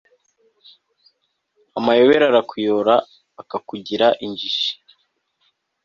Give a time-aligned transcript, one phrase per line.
[1.77, 2.95] amayobera arakuyora
[3.41, 4.69] akakugira injiji